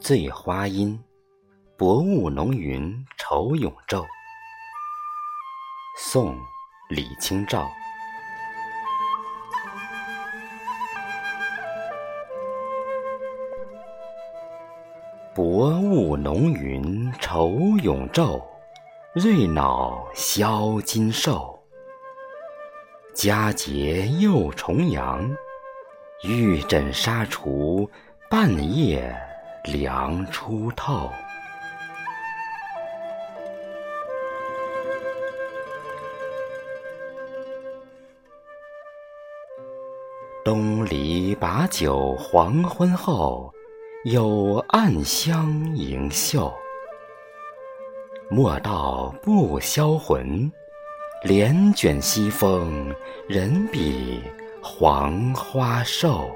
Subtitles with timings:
[0.00, 0.98] 醉花阴，
[1.76, 4.06] 薄雾浓云愁永昼。
[5.98, 6.34] 宋·
[6.88, 7.70] 李清照。
[15.34, 17.50] 薄雾浓云愁
[17.82, 18.42] 永昼，
[19.14, 21.62] 瑞脑消金兽。
[23.14, 25.30] 佳节又重阳，
[26.24, 27.88] 玉枕纱厨
[28.30, 29.14] 半夜
[29.64, 31.10] 凉初透。
[40.42, 43.52] 东篱把酒黄昏后，
[44.04, 46.52] 有暗香盈袖。
[48.30, 50.50] 莫道不销魂，
[51.22, 52.92] 帘卷西风，
[53.28, 54.22] 人比
[54.62, 56.34] 黄花瘦。